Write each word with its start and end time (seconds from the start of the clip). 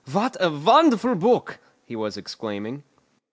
What 0.11 0.35
a 0.39 0.49
wonderful 0.49 1.13
book!" 1.13 1.59
he 1.85 1.95
was 1.95 2.17
exclaiming. 2.17 2.81